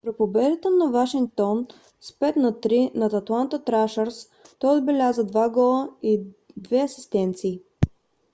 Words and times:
при 0.05 0.11
победата 0.17 0.69
на 0.69 0.91
вашингтон 0.91 1.67
с 2.01 2.11
5 2.11 2.35
на 2.35 2.53
3 2.53 2.95
над 2.95 3.13
атланта 3.13 3.63
трашърс 3.63 4.27
той 4.59 4.77
отбеляза 4.77 5.25
2 5.27 5.53
гола 5.53 5.89
и 6.03 6.21
2 6.61 6.83
асистенции 6.83 7.59